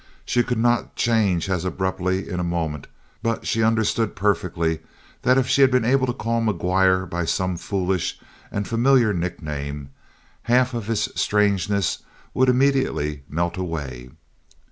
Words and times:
She 0.25 0.41
could 0.41 0.57
not 0.57 0.95
change 0.95 1.47
as 1.47 1.63
abruptly 1.63 2.27
in 2.27 2.39
a 2.39 2.43
moment, 2.43 2.87
but 3.21 3.45
she 3.45 3.61
understood 3.61 4.15
perfectly, 4.15 4.79
that 5.21 5.37
if 5.37 5.47
she 5.47 5.61
had 5.61 5.69
been 5.69 5.85
able 5.85 6.07
to 6.07 6.13
call 6.13 6.41
McGuire 6.41 7.07
by 7.07 7.23
some 7.23 7.55
foolish 7.55 8.19
and 8.51 8.67
familiar 8.67 9.13
nickname, 9.13 9.91
half 10.49 10.73
of 10.73 10.87
his 10.87 11.09
strangeness 11.13 11.99
would 12.33 12.49
immediately 12.49 13.21
melt 13.29 13.57
away. 13.57 14.09